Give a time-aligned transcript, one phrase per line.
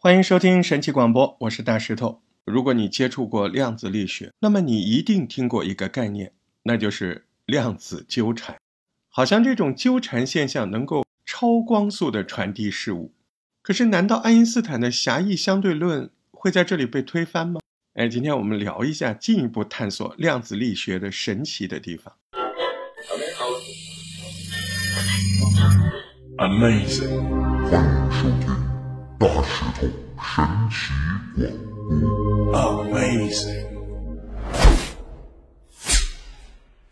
[0.00, 2.22] 欢迎收听神奇广播，我是大石头。
[2.44, 6.30] 如果你接触过量子力学，那么你一定听过一个概念，
[6.62, 8.56] 那就是量子纠缠。
[9.08, 13.12] 好像这种纠缠现象能够超光速的传递事物。
[13.60, 17.60] 可是，难道爱因斯坦的狭义相对论会在这里被推翻吗？
[17.94, 22.14] 哎，今天我们聊一下，进一步探索量子力学的神奇的地方。
[26.36, 27.18] Amazing，
[27.68, 28.67] 欢迎收听
[29.18, 29.88] 大石头
[30.20, 30.92] 神奇
[31.34, 31.50] 广
[32.52, 32.54] 播。
[32.54, 33.66] Amazing，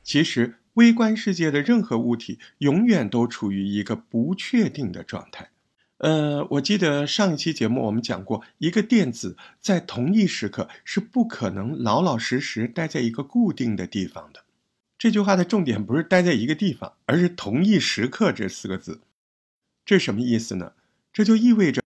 [0.02, 5.50] 其实微观世界的任何物体永远都处于一个不确定的状态。
[5.98, 14.40] 呃，我记得上一期节目我们讲过，一个电子在同一时刻是不可能老老实实待在一个固定的地方的。
[14.98, 19.00] 这句话的重点不是待在一个地方，而是同一时刻这四个字。
[19.84, 20.72] 这什么意思呢？
[21.12, 21.82] 这就意味着，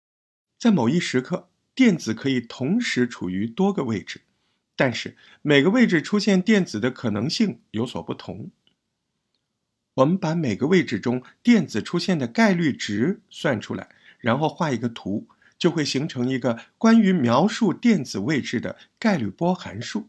[0.58, 4.22] 在某一时刻，电子可以同时处于多个位置，
[4.74, 8.50] 但是每个位置出现电子的可能性有所不同。
[9.94, 13.88] 我们把每个位置中电子出现的概率值算出来，
[14.18, 20.08] 然后画一个图，就会形成一个关于描述电子位置的概率波函数。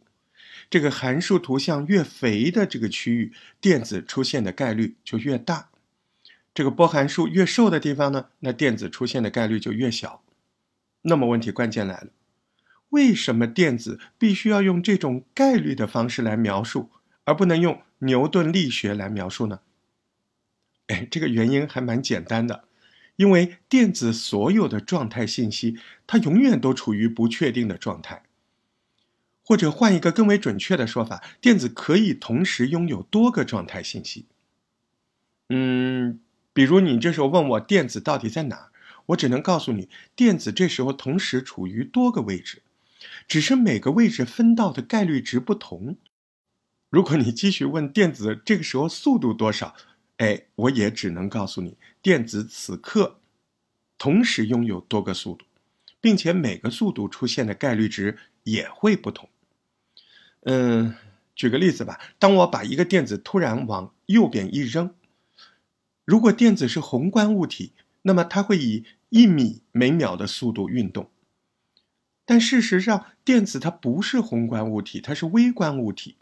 [0.70, 5.70] 这个函数图像越肥的这个区域，电子出现的概率就越大。
[6.54, 10.24] 这个波函数越瘦的地方呢，那电子出现的概率就越小。
[11.04, 12.08] 那么问题关键来了，
[12.90, 16.90] 为什么电子必须要用这种概率的方式来描述，
[17.24, 19.62] 而不能用牛顿力学来描述呢？
[20.88, 22.66] 哎，这个原因还蛮简单的，
[23.16, 28.24] 因为电子所有的状态信息，它永远都处于不确定的状态。
[29.44, 34.26] 或者换一个更为准确的说法，电子可以同时拥有多个状态信息。
[35.50, 36.20] 嗯。
[36.52, 38.72] 比如你这时候问我电子到底在哪儿，
[39.10, 42.62] 我只能告诉你，电子这时候同时处于多个位置，
[43.28, 45.98] 只是每个位置分到的概率值不同。
[46.90, 49.76] 如果你继续问电子这个时候速度多少，
[50.18, 53.20] 哎，我也只能告诉你，电子此刻
[53.98, 55.46] 同时拥有多个速度，
[56.00, 59.30] 并且每个速度出现的概率值也会不同。
[60.42, 60.96] 嗯，
[61.36, 64.94] 举个例子吧，当我把一个电子突然往右边一扔。
[66.06, 67.74] 如果电子是宏观物体，
[68.04, 71.10] 那么它会以一米每秒的速度运动。
[72.26, 76.16] 但事实上，电子它不是宏观物体，它是微观物体。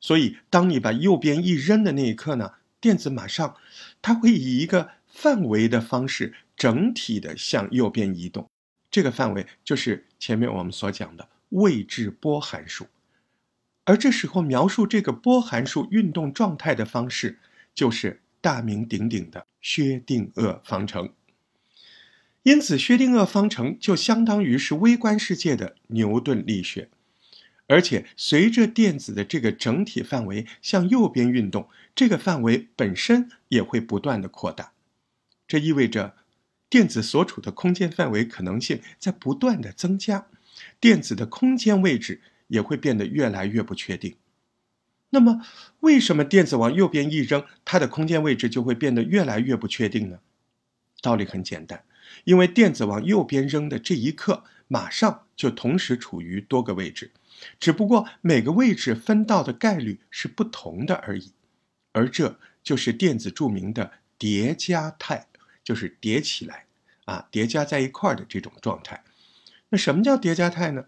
[0.00, 3.56] 所以，当你把右边一扔的那一刻呢，电子马上
[4.02, 8.48] 它会以一个范围的方式整体的向右边移动。
[8.90, 12.86] 这个范围就是前面我们所讲的位置波函数。
[13.84, 17.38] 而这时候描述这个波函数运动状态的方式
[17.74, 18.20] 就是。
[18.38, 21.12] 大名鼎鼎的薛定谔方程，
[22.46, 26.88] 因此薛定谔方程就相当于是微观世界的牛顿力学，
[27.66, 34.70] 而且随着电子的这个整体范围向右边运动，这个范围本身也会不断的扩大，
[35.48, 36.14] 这意味着
[36.70, 40.28] 电子所处的空间范围可能性在不断的增加，
[40.78, 44.14] 电子的空间位置也会变得越来越不确定。
[45.10, 45.44] 那么，
[45.80, 50.20] 为什么电子往右边一扔，它的空间位置就会变得越来越不确定呢？
[51.02, 51.82] 道理很简单，
[52.24, 57.12] 因为电子往右边扔的这一刻，马上就同时处于多个位置，
[57.60, 61.32] 只不过每个位置分到的概率是不同的而已。
[61.92, 65.26] 而这就是电子著名的叠加态，
[65.64, 66.66] 就是叠起来
[67.06, 69.04] 啊，叠加在一块儿的这种状态。
[69.68, 70.86] 那什么叫叠加态呢？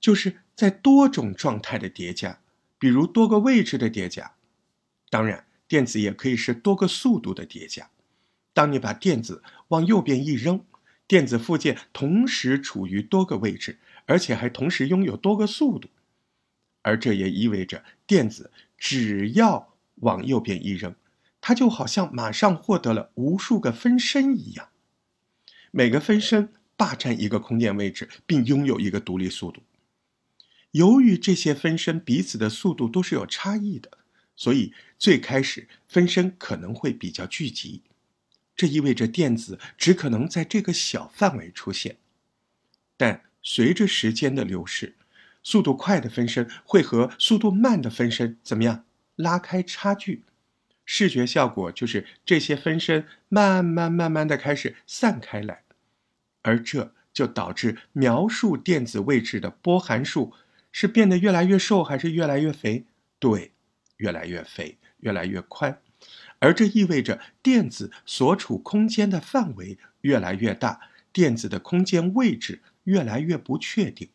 [0.00, 2.40] 就是在多种状态的叠加。
[2.78, 4.34] 比如多个位置的叠加，
[5.08, 7.90] 当然，电子也可以是多个速度的叠加。
[8.52, 10.64] 当你把电子往右边一扔，
[11.06, 15.88] 电子附件同时处于多个位置，而且还同时拥有多个速度。
[16.82, 20.94] 而这也意味着，电子只要往右边一扔，
[21.40, 24.68] 它就好像马上获得了无数个分身一样，
[25.70, 29.62] 每个分身霸占一个空间位置，并拥有一个独立速度。
[30.72, 33.98] 由于这些分身彼此的速度都是有差异的，
[34.34, 37.82] 所以最开始分身可能会比较聚集，
[38.54, 41.96] 这意味着电子只可能在这个小范围出现。
[42.96, 44.94] 但随着时间的流逝，
[45.42, 48.84] 速度快的分身会和速度慢的分身怎么样
[49.16, 50.22] 拉开差距？
[50.84, 55.62] 视觉效果就是这些分身慢慢慢慢的开始散开来，
[56.42, 60.32] 而这就导致描述电子位置的波函数。
[60.74, 62.86] 是变得越来越瘦，还是越来越肥？
[63.18, 63.52] 对，
[63.98, 65.78] 越来越肥，越来越宽，
[66.42, 70.80] 而这意味着电子所处空间的范围越来越大，
[71.12, 74.08] 电子的空间位置越来越不确定，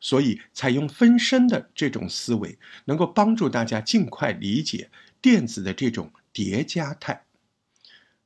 [0.00, 4.88] 所以采用分身的这种思维，能够帮助大家尽快理解
[5.20, 7.24] 电子的这种叠加态。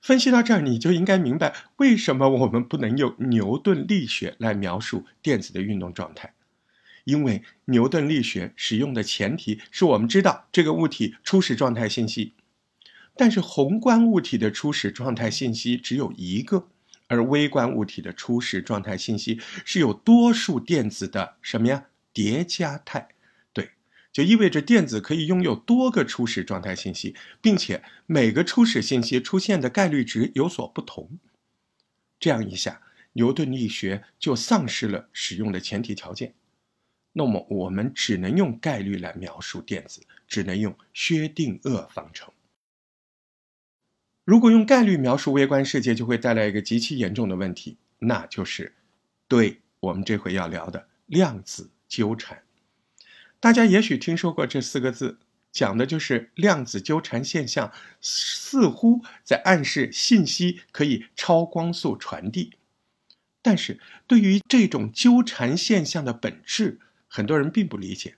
[0.01, 6.33] 分析到这儿，你就应该明白为什么我们不能用牛顿力学来描述电子的运动状态。
[7.03, 12.35] 因为牛顿力学使用的前提是我们知道这个物体初始状态信息，
[13.17, 16.69] 但是宏观物体的初始状态信息只有一个，
[17.07, 21.87] 而微观物体的初始状态信息是有多数电子的什么呀？
[22.13, 23.09] 叠加态，
[23.53, 23.71] 对，
[24.13, 31.19] 就意味着电子可以拥有多个初始状态信息，并且每个初始信息出现的概率值有所不同。
[32.19, 32.81] 这样一下，
[33.13, 36.35] 牛顿力学就丧失了使用的前提条件。
[37.13, 42.33] 那么我们只能用概率来描述电子，只能用薛定谔方程。
[44.27, 48.75] 如果用概率描述微观世界，就会带来一个极其严重的问题，那就是
[49.29, 52.43] 对我们这回要聊的量子纠缠。
[53.39, 55.21] 大家也许听说过这四个字，
[55.53, 57.71] 讲的就是量子纠缠现象，
[58.01, 62.55] 似乎在暗示信息可以超光速传递。
[63.41, 68.17] 但是对于这种纠缠现象的本质，很多人并不理解，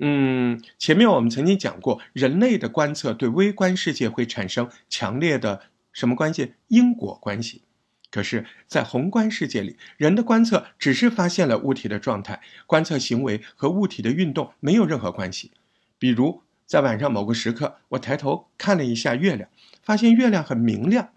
[0.00, 5.62] 嗯，前面我们曾经讲过，人类的观测对微观世界会产生强烈的
[5.92, 6.54] 什么关系？
[6.68, 7.62] 因果关系。
[8.10, 15.50] 可是，在宏观世界里，人的观测只是发现了物体的状态，观测行为和物体的运动没有任何关系。
[15.98, 19.48] 比如，在晚上某个时刻，我抬头看了一下月亮，
[19.82, 21.10] 发现月亮很明亮，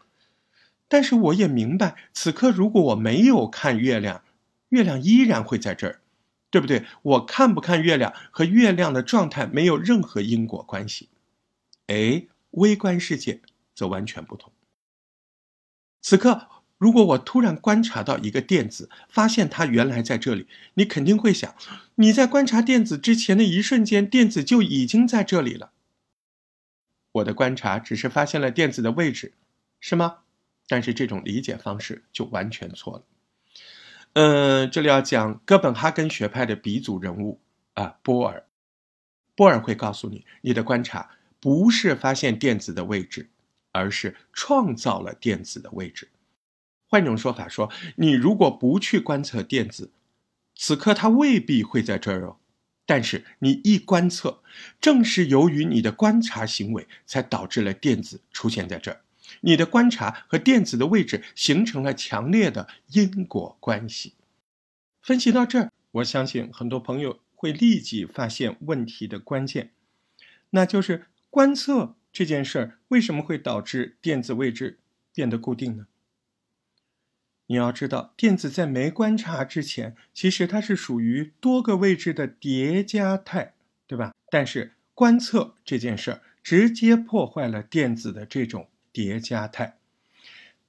[0.88, 4.24] 但是我也明白，此刻如果我没有看月亮，
[4.70, 6.00] 月亮依然会在这儿。
[6.50, 6.86] 对不对？
[7.02, 11.10] 我看不看月亮和月亮的状态没有任何因果关系。
[11.88, 13.42] 哎，微观世界
[13.76, 14.52] 则完全不同。
[16.02, 16.48] 此刻，
[16.78, 21.56] 如果我突然观察到一个电子，发现它原来在这里，你肯定会想：
[21.96, 25.72] 你在观察电子之前的一瞬间，电子就已经在这里了。
[27.14, 29.34] 我的观察只是发现了电子的位置，
[29.80, 30.20] 是吗？
[30.68, 33.04] 但是这种理解方式就完全错了。
[34.20, 37.40] 嗯，这里要讲哥本哈根学派的鼻祖人物
[37.76, 38.48] 啊，波尔。
[39.36, 43.30] 波尔会告诉你，你的观察不是发现电子的位置，
[43.74, 46.10] 而是创造了电子的位置。
[46.88, 49.92] 换种说法说，你如果不去观测电子，
[50.56, 52.38] 此刻它未必会在这儿哦。
[52.88, 54.42] 但是你一观测，
[54.82, 59.02] 正是由于你的观察行为，才导致了电子出现在这儿。
[59.42, 64.14] 你的观察和电子的位置形成了强烈的因果关系。
[65.02, 69.72] 分析到这儿，我相信很多朋友会立即发现问题的关键，
[70.50, 74.80] 那就是观测这件事儿为什么会导致电子位置
[75.14, 75.88] 变得固定呢？
[77.50, 83.54] 你要知道，电子在没观察之前，其实它是属于多个位置的叠加态，
[83.88, 84.14] 对吧？
[84.30, 88.68] 但是观测这件事儿直接破坏了电子的这种。
[88.98, 89.78] 叠加态，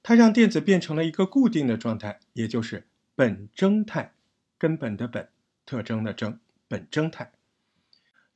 [0.03, 2.85] 它让电子变成了一个固定的状态，也就是
[3.15, 4.13] 本征态，
[4.59, 5.29] 根本的本，
[5.65, 7.31] 特征的征，本征态。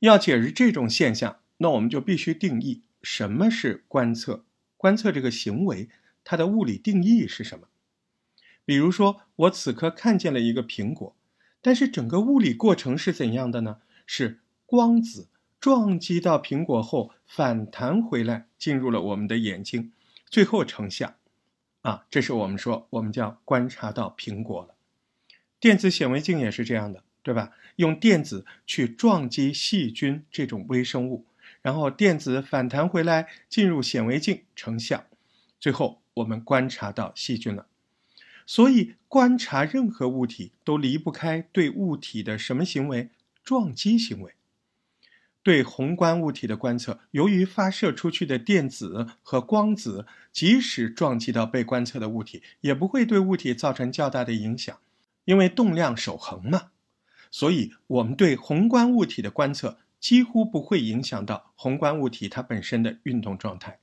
[0.00, 4.44] 要解释这种现象，那我们就必须定义什么是观测。
[4.76, 5.88] 观测这个行为，
[6.24, 7.68] 它的物理定义是什么？
[8.64, 11.14] 比如说，我此刻看见了一个苹果，
[11.62, 13.76] 但是整个物理过程是怎样的呢？
[14.04, 15.28] 是光子。
[15.64, 19.94] 撞击到苹果后反弹回来，进入了我们的眼睛，
[20.28, 21.14] 最后成像。
[21.80, 24.74] 啊，这是我们说我们叫观察到苹果了。
[25.58, 27.52] 电子显微镜也是这样的，对吧？
[27.76, 31.24] 用电子去撞击细菌这种微生物，
[31.62, 35.06] 然后电子反弹回来进入显微镜成像，
[35.58, 37.64] 最后我们观察到细菌了。
[38.44, 43.08] 所以观察任何物体都离不开对物体的什么行为？
[43.42, 44.34] 撞击行为。
[45.44, 54.78] 对宏观物体的观测，由于发射出去的电子和光子，即使撞击到被观测的物体，也不会对物体造成较大的影响，
[55.26, 56.70] 因为动量守恒嘛。
[57.30, 63.80] 所以，我们对宏观物体的观测几乎不会影响到宏观物体它本身的运动状态。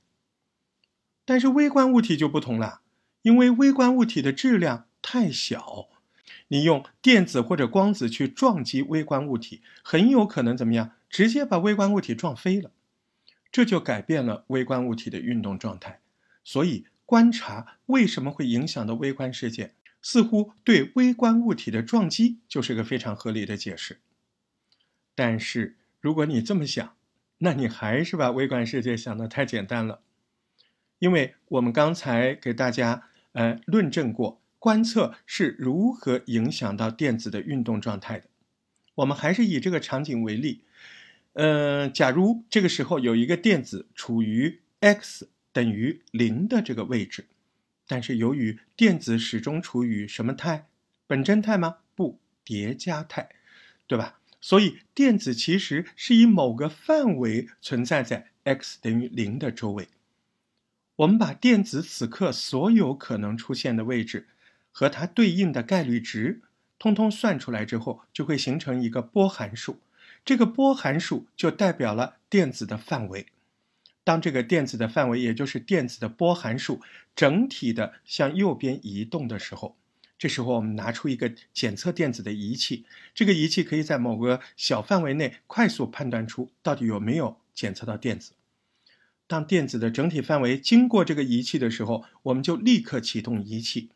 [1.24, 2.80] 但是微观物体就不同了，
[3.22, 5.86] 因为微观物体的质量太小，
[6.48, 10.90] 你用电子或者光子去撞击微观物体，很有可能怎么样？
[11.12, 12.72] 直接把微观物体撞飞了，
[13.52, 16.00] 这就改变了微观物体的运动状态。
[16.42, 24.00] 所以，观察为什么会影响到微观世界，似乎对微观物体的撞击就是个非常合理的解释。
[25.14, 26.96] 但是，如果你这么想，
[27.38, 30.00] 那你还是把微观世界想得太简单了。
[30.98, 38.28] 因为我们刚才给大家呃论证过，观测是如何影响到电子的运动状态的。
[38.94, 40.64] 我们还是以这个场景为例，
[41.34, 47.26] 嗯，假如这个时候有一个电子处于 x 等于零的这个位置，
[47.86, 50.66] 但是由于电子始终处于什么态？
[51.06, 51.76] 本真态吗？
[51.94, 53.30] 不，叠加态，
[53.86, 54.18] 对吧？
[54.40, 59.88] 所以电子其实是以某个范围存在在 x 等于零的周围。
[60.96, 64.28] 我们把电子此刻所有可能出现的位置
[64.70, 66.42] 和它对应的概率值，
[66.78, 69.78] 通通算出来之后，就会形成一个波函数。
[70.24, 73.26] 这个波函数就代表了电子的范围。
[74.04, 76.80] 当这个电子的范围，也就是电子的波函数，
[77.14, 79.76] 整体的向右边移动的时候，
[80.18, 88.32] 这时候我们拿出一个检测电子的仪器，这个仪器可以在某个小范围内快速判断出到底有没有检测到电子。
[89.28, 93.90] 当电子的整体范围经过这个仪器的时候，我们就立刻启动仪器。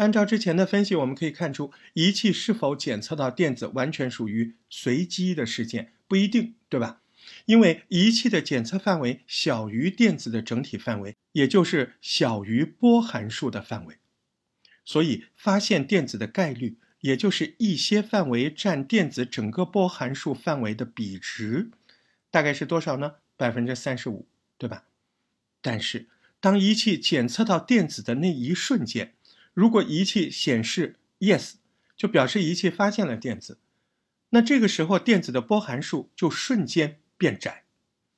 [0.00, 7.02] 按照之前的分析，我们可以看出，仪器是否检测到电子完全属于随机的事件，不一定，对吧？
[7.44, 13.98] 因为仪器的检测范围小于电子的整体范围，也就是小于波函数的范围，
[14.86, 21.70] 所以发现电子的概率，也就是一些范围占电子整个波函数范围的比值，
[22.30, 23.16] 大概是多少呢？
[23.36, 24.26] 百分之三十五。
[24.56, 24.84] 对吧？
[25.62, 29.14] 但是当仪器检测到电子的那一瞬间，
[29.52, 31.54] 如果仪器显示 yes，
[31.96, 33.58] 就表示仪器发现了电子。
[34.30, 37.64] 那这个时候电子的波函数就瞬间变窄，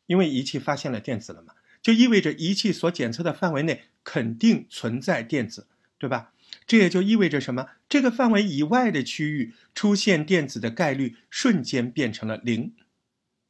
[0.07, 5.67] 因为仪器发现了电子了嘛，就意味着仪器所检测的范围内肯定存在电子，
[5.99, 6.33] 对吧？
[6.67, 7.69] 这也就意味着什么？
[7.89, 12.75] 这个范围以外的区域出现电子的概率瞬间变成了零。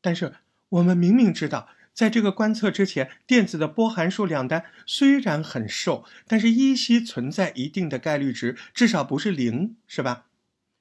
[0.01, 0.35] 但是
[0.69, 1.69] 我们明明知道。
[1.93, 10.27] 在这个观测之前，电子的波函数两端虽然很瘦，但是依稀存在一定的概率值，至少不是零，是吧？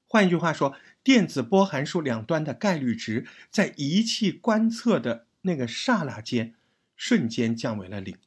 [0.08, 6.56] 换一句话说，电子波函数两端的概率值在仪器观测的那个刹那间，
[6.96, 8.18] 瞬间降为了零。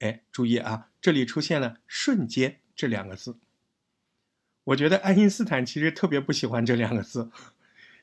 [0.00, 3.38] 哎，注意啊，这里出现了“瞬间”这两个字。
[4.64, 7.30] 我觉得爱因斯坦其实特别不喜欢这两个字，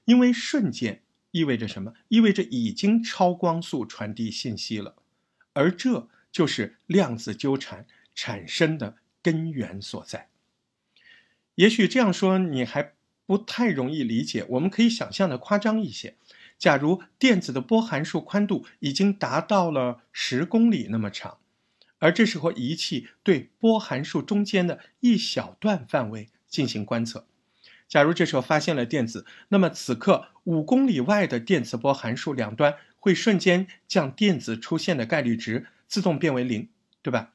[0.06, 1.01] 因为瞬间。
[1.31, 1.93] 意味着什么？
[2.09, 4.95] 意味着已经超光速传递信息了，
[5.53, 10.29] 而这就是量子纠缠产生的根源所在。
[11.55, 12.93] 也许这样说你还
[13.25, 16.15] 不太容易理解，我们可以想象的夸张一些。
[16.57, 21.39] 假如电子的波函数宽度已经达到了十公里那么长，
[22.00, 27.25] 而这时候仪器对波函数中间的一小段范围进行观测。
[27.91, 36.69] 假如这时候发现了电子，那么此刻五公里外的电磁波函数两端会瞬间将电子出现的概率值自动变为零，
[37.01, 37.33] 对吧？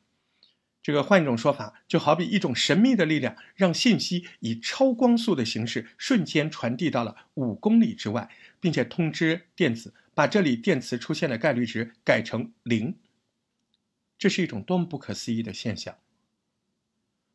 [0.83, 12.95] 这个换一种说法，就好比一种神秘的力量让信息以超光速的形式瞬间传递到了五公里之外，并且通知电子把这里电磁出现的概率值改成零。
[14.17, 15.95] 这是一种多么不可思议的现象！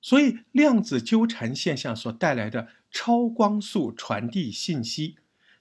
[0.02, 5.18] 所以，量子纠缠现象所带来的超光速传递信息，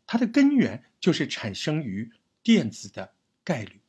[0.06, 2.11] 它的根源就是产生于
[2.42, 3.12] 电子的
[3.44, 3.80] 概率。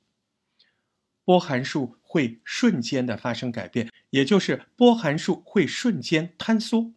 [1.24, 6.92] 波函数会瞬间的发生改变，也就是波函数会瞬间坍缩。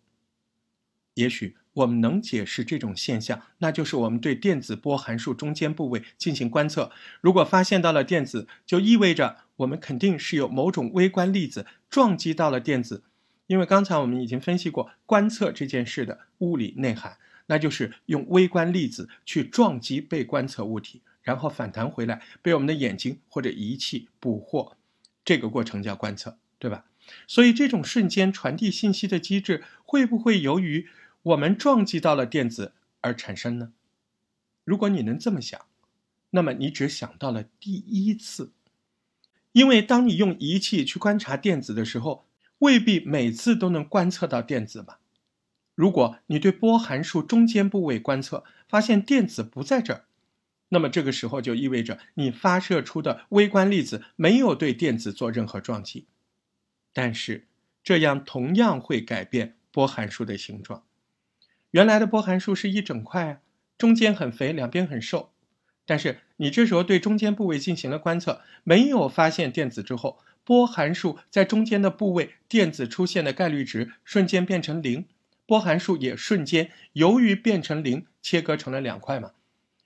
[1.15, 13.05] 也许我们能解释这种现象，那就是我们对电子波函数中间部位进行观测，如果发现到了电子，就意味着我们肯定是有某种微观粒子撞击到了电子。
[13.47, 24.79] 因为刚才我们已经分析过观测这件事的物理内涵，那就是用微观粒子去撞击被观测物体，然后反弹回来被我们的眼睛或者仪器捕获，
[25.27, 26.87] 这个过程叫观测，对吧？
[27.27, 30.89] 所以这种瞬间传递信息的机制会不会由于
[31.23, 32.73] 我们撞击到了电子
[33.03, 33.75] 而产生呢？
[34.65, 35.67] 如果你能这么想，
[36.31, 38.53] 那么你只想到了第一次，
[39.53, 42.24] 因为当你用仪器去观察电子的时候。
[42.59, 45.01] 未必每次都能观测到电子吧？
[45.75, 50.05] 如果你对波函数中间部位观测，发现电子不在这儿，
[50.69, 56.07] 那么这个时候就意味着你发射出的微观粒子没有对电子做任何撞击。
[56.93, 57.49] 但是
[57.83, 60.85] 这样同样会改变波函数的形状。
[61.73, 63.41] 原来的波函数是一整块啊，
[63.77, 65.33] 中间很肥，两边很瘦。
[65.85, 70.21] 但是你这时候对中间部位进行了观测，没有发现电子之后。
[70.45, 75.07] 波函数在中间的部位，电子出现的概率值瞬间变成零，
[75.47, 79.33] 波函数也瞬间由于变成零，切割成了两块嘛。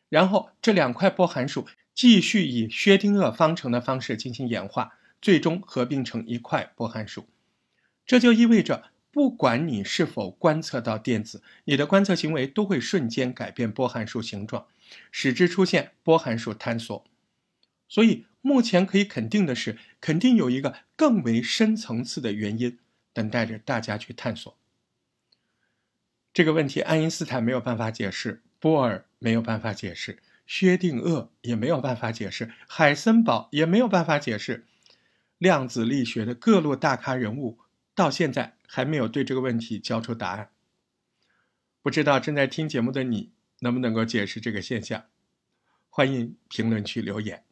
[0.08, 7.26] 然后这两块波函数继续以薛定谔方程的方式进行演化，最终合并成一块波函数。
[8.06, 14.66] 这就意味着不管你是否观测到电子，你的观测行为都会瞬间改变波函数形状，
[15.10, 17.04] 使之出现波函数坍缩。
[17.88, 22.78] 所以目前可以肯定的是，肯定有一个更为深层次的原因
[23.12, 24.56] 等待着大家去探索。
[26.32, 34.64] 这个问题，爱因斯坦没有办法解释，波尔没有办法解释，薛定谔也没有办法解释，海森堡也没有办法解释。
[35.36, 37.58] 量子力学的各路大咖人物
[37.94, 40.50] 到现在还没有对这个问题交出答案。
[41.82, 45.04] 不知道正在听节目的你能不能够解释这个现象？
[45.90, 47.47] 欢迎评论区留言。